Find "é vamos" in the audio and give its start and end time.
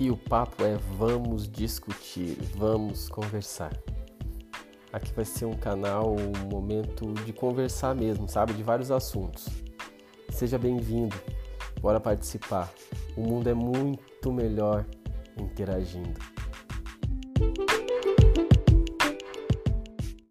0.62-1.50